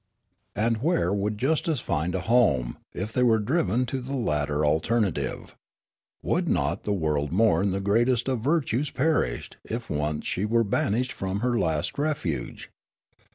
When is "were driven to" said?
3.21-4.01